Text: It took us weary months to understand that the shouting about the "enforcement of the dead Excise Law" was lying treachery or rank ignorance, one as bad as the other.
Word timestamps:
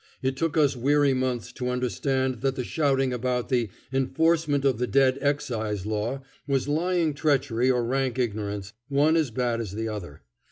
It 0.23 0.35
took 0.35 0.57
us 0.57 0.75
weary 0.75 1.13
months 1.13 1.51
to 1.53 1.69
understand 1.69 2.41
that 2.41 2.55
the 2.55 2.63
shouting 2.63 3.13
about 3.13 3.49
the 3.49 3.69
"enforcement 3.93 4.65
of 4.65 4.79
the 4.79 4.87
dead 4.87 5.19
Excise 5.21 5.85
Law" 5.85 6.23
was 6.47 6.67
lying 6.67 7.13
treachery 7.13 7.69
or 7.69 7.85
rank 7.85 8.17
ignorance, 8.17 8.73
one 8.89 9.15
as 9.15 9.29
bad 9.29 9.61
as 9.61 9.73
the 9.75 9.87
other. 9.87 10.23